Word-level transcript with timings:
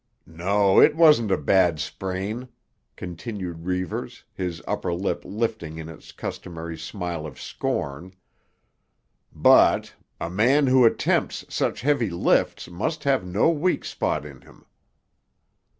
"No, 0.25 0.79
it 0.79 0.95
wasn't 0.95 1.29
a 1.29 1.37
bad 1.37 1.79
sprain," 1.79 2.49
continued 2.95 3.67
Reivers, 3.67 4.23
his 4.33 4.59
upper 4.67 4.91
lip 4.91 5.21
lifting 5.23 5.77
in 5.77 5.89
its 5.89 6.11
customary 6.11 6.75
smile 6.75 7.27
of 7.27 7.39
scorn, 7.39 8.15
"but—a 9.31 10.29
man 10.31 10.65
who 10.65 10.85
attempts 10.85 11.45
such 11.53 11.81
heavy 11.81 12.09
lifts 12.09 12.67
must 12.67 13.03
have 13.03 13.23
no 13.23 13.51
weak 13.51 13.85
spot 13.85 14.25
in 14.25 14.41
him." 14.41 14.65